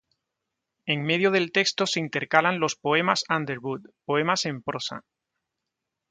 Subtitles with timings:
[0.87, 5.05] En medio del texto se intercalan los "Poemas Underwood", poemas en prosa.